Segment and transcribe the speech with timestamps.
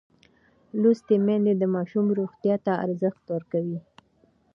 [0.81, 3.79] لوستې میندې د ماشوم روغتیا ته ارزښت ورکوي.